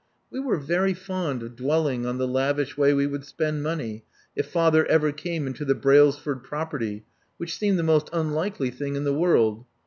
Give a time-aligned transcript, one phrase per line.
[0.31, 4.03] We were very fond of dwelling on the lavish way we would spend money
[4.35, 7.05] if father ever came into the Brailsford property,
[7.37, 9.63] which seemed the most unlikely thing in the world.